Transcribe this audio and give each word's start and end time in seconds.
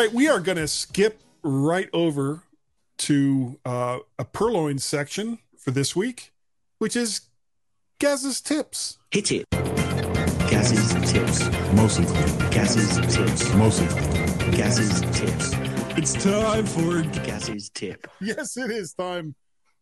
All 0.00 0.06
right, 0.06 0.14
we 0.14 0.28
are 0.28 0.40
going 0.40 0.56
to 0.56 0.66
skip 0.66 1.20
right 1.42 1.90
over 1.92 2.42
to 3.00 3.60
uh, 3.66 3.98
a 4.18 4.24
purloin 4.24 4.78
section 4.78 5.40
for 5.58 5.72
this 5.72 5.94
week, 5.94 6.32
which 6.78 6.96
is 6.96 7.20
Gaz's 7.98 8.40
tips. 8.40 8.96
Hit 9.10 9.30
it. 9.30 9.44
Gaz's 9.50 10.94
tips. 11.12 11.44
Mostly. 11.74 12.06
Gaz's 12.50 12.96
tips. 13.14 13.52
Mostly. 13.52 13.88
Gaz's 14.56 15.02
tips. 15.02 15.50
It's 15.98 16.14
time 16.14 16.64
for 16.64 17.02
Gaz's 17.22 17.68
tip. 17.68 18.06
yes, 18.22 18.56
it 18.56 18.70
is 18.70 18.94
time 18.94 19.34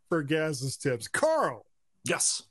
for 0.09 0.25
Gaz's 0.25 0.77
tips. 0.77 1.07
Carl, 1.07 1.65
Yes. 2.03 2.43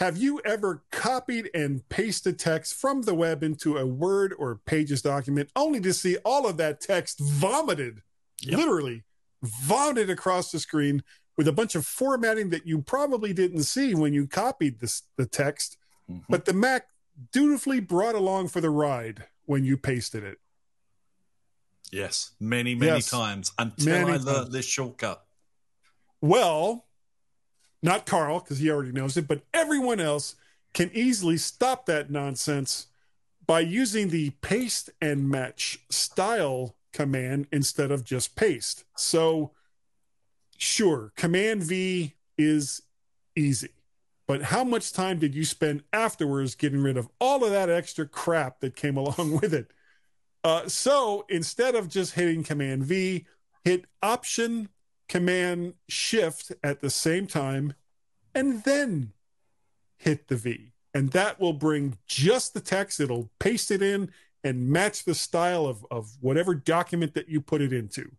Have 0.00 0.16
you 0.16 0.40
ever 0.46 0.82
copied 0.90 1.50
and 1.54 1.86
pasted 1.90 2.38
text 2.38 2.74
from 2.74 3.02
the 3.02 3.14
web 3.14 3.42
into 3.42 3.76
a 3.76 3.84
Word 3.86 4.34
or 4.38 4.56
Pages 4.64 5.02
document 5.02 5.50
only 5.54 5.78
to 5.80 5.92
see 5.92 6.16
all 6.24 6.48
of 6.48 6.56
that 6.56 6.80
text 6.80 7.20
vomited, 7.20 8.02
Yep. 8.40 8.58
literally 8.58 9.04
vomited 9.42 10.08
across 10.08 10.50
the 10.50 10.58
screen 10.58 11.04
with 11.36 11.46
a 11.46 11.52
bunch 11.52 11.74
of 11.74 11.86
formatting 11.86 12.48
that 12.48 12.66
you 12.66 12.80
probably 12.80 13.34
didn't 13.34 13.64
see 13.64 13.94
when 13.94 14.14
you 14.14 14.26
copied 14.26 14.80
this, 14.80 15.02
the 15.16 15.26
text, 15.26 15.76
Mhm. 16.10 16.24
but 16.30 16.46
the 16.46 16.54
Mac 16.54 16.88
dutifully 17.32 17.80
brought 17.80 18.14
along 18.14 18.48
for 18.48 18.62
the 18.62 18.70
ride 18.70 19.26
when 19.44 19.64
you 19.64 19.76
pasted 19.76 20.24
it? 20.24 20.38
Yes. 21.92 22.32
Many, 22.40 22.74
many 22.74 22.92
Yes. 22.92 23.10
times 23.10 23.52
until 23.58 23.86
Many 23.92 24.12
I 24.12 24.16
learned 24.16 24.24
times. 24.26 24.50
this 24.50 24.66
shortcut. 24.66 25.26
Well, 26.22 26.86
not 27.82 28.06
Carl, 28.06 28.40
because 28.40 28.58
he 28.58 28.70
already 28.70 28.92
knows 28.92 29.16
it, 29.16 29.26
but 29.28 29.42
everyone 29.54 30.00
else 30.00 30.36
can 30.74 30.90
easily 30.92 31.36
stop 31.36 31.86
that 31.86 32.10
nonsense 32.10 32.86
by 33.46 33.60
using 33.60 34.08
the 34.10 34.30
paste 34.42 34.90
and 35.00 35.28
match 35.28 35.80
style 35.90 36.76
command 36.92 37.46
instead 37.50 37.90
of 37.90 38.04
just 38.04 38.36
paste. 38.36 38.84
So, 38.96 39.52
sure, 40.56 41.12
Command 41.16 41.62
V 41.64 42.14
is 42.38 42.82
easy. 43.34 43.70
But 44.26 44.42
how 44.42 44.62
much 44.62 44.92
time 44.92 45.18
did 45.18 45.34
you 45.34 45.44
spend 45.44 45.82
afterwards 45.92 46.54
getting 46.54 46.82
rid 46.82 46.96
of 46.96 47.08
all 47.18 47.44
of 47.44 47.50
that 47.50 47.68
extra 47.68 48.06
crap 48.06 48.60
that 48.60 48.76
came 48.76 48.96
along 48.96 49.40
with 49.40 49.52
it? 49.52 49.72
Uh, 50.44 50.68
so 50.68 51.26
instead 51.28 51.74
of 51.74 51.88
just 51.88 52.14
hitting 52.14 52.44
Command 52.44 52.84
V, 52.84 53.26
hit 53.64 53.86
Option 54.02 54.68
Command 55.10 55.74
Shift 55.88 56.52
at 56.62 56.80
the 56.80 56.88
same 56.88 57.26
time, 57.26 57.74
and 58.32 58.62
then 58.62 59.12
hit 59.98 60.28
the 60.28 60.36
V. 60.36 60.70
And 60.94 61.10
that 61.10 61.40
will 61.40 61.52
bring 61.52 61.98
just 62.06 62.54
the 62.54 62.60
text. 62.60 63.00
It'll 63.00 63.28
paste 63.40 63.72
it 63.72 63.82
in 63.82 64.12
and 64.44 64.68
match 64.68 65.04
the 65.04 65.16
style 65.16 65.66
of, 65.66 65.84
of 65.90 66.12
whatever 66.20 66.54
document 66.54 67.14
that 67.14 67.28
you 67.28 67.40
put 67.40 67.60
it 67.60 67.72
into. 67.72 68.12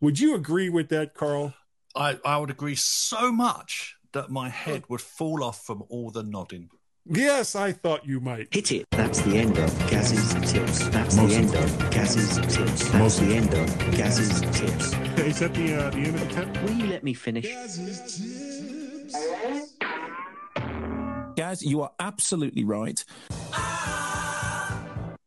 Would 0.00 0.20
you 0.20 0.34
agree 0.34 0.70
with 0.70 0.88
that, 0.88 1.12
Carl? 1.12 1.52
I, 1.94 2.18
I 2.24 2.38
would 2.38 2.50
agree 2.50 2.76
so 2.76 3.30
much 3.30 3.96
that 4.12 4.30
my 4.30 4.48
head 4.48 4.84
would 4.88 5.02
fall 5.02 5.44
off 5.44 5.66
from 5.66 5.84
all 5.90 6.10
the 6.10 6.22
nodding. 6.22 6.70
Yes, 7.04 7.56
I 7.56 7.72
thought 7.72 8.06
you 8.06 8.20
might. 8.20 8.54
Hit 8.54 8.70
it. 8.70 8.86
That's 8.92 9.20
the 9.22 9.36
end 9.36 9.58
of 9.58 9.76
Gaz's 9.90 10.34
tips. 10.52 10.88
That's 10.88 11.16
Most 11.16 11.30
the 11.30 11.36
end 11.36 11.54
of 11.54 11.90
Gaz's 11.90 12.36
tips. 12.36 12.56
That's 12.56 12.94
Most 12.94 13.20
the 13.20 13.34
end 13.34 13.54
of 13.54 13.96
Gaz's 13.96 14.40
tips. 14.56 14.92
Is 15.18 15.40
that 15.40 15.52
the, 15.52 15.74
uh, 15.74 15.90
the 15.90 15.98
end 15.98 16.14
of 16.14 16.20
the 16.20 16.34
tip? 16.34 16.62
Will 16.62 16.70
you 16.70 16.86
let 16.86 17.02
me 17.02 17.12
finish? 17.12 17.46
Gaz, 21.34 21.62
you 21.62 21.82
are 21.82 21.90
absolutely 21.98 22.62
right. 22.62 23.04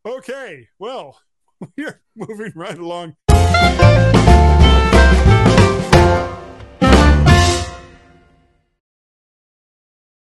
Okay, 0.06 0.70
well, 0.80 1.20
we're 1.78 2.00
moving 2.16 2.54
right 2.56 2.78
along. 2.78 3.16